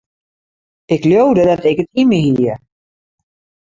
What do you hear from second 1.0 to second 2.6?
leaude dat ik it yn my hie.